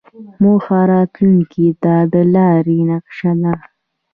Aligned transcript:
موخه 0.41 0.79
راتلونکې 0.91 1.67
ته 1.83 1.93
د 2.13 2.15
لارې 2.35 2.79
نقشه 2.89 3.31
ده. 3.41 3.53